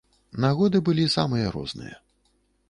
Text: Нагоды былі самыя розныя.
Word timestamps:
Нагоды 0.45 0.81
былі 0.87 1.05
самыя 1.17 1.53
розныя. 1.57 1.95